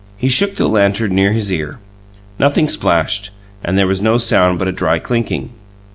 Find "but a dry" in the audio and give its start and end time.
4.57-4.97